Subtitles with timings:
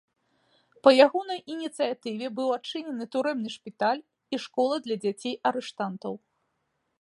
[0.85, 4.01] Па ягонай ініцыятыве быў адчынены турэмны шпіталь
[4.37, 6.13] і школа для дзяцей арыштантаў.